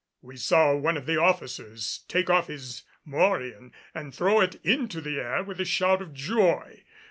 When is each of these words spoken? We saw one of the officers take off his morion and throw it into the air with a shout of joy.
We 0.23 0.35
saw 0.35 0.73
one 0.75 0.97
of 0.97 1.05
the 1.05 1.19
officers 1.21 2.05
take 2.07 2.27
off 2.27 2.47
his 2.47 2.81
morion 3.05 3.71
and 3.93 4.15
throw 4.15 4.41
it 4.41 4.55
into 4.65 4.99
the 4.99 5.19
air 5.19 5.43
with 5.43 5.61
a 5.61 5.63
shout 5.65 6.01
of 6.01 6.11
joy. 6.15 6.81